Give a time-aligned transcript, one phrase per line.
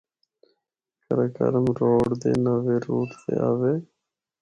[1.03, 3.73] قراقرم روڑ دے نوے روٹ تے آوے۔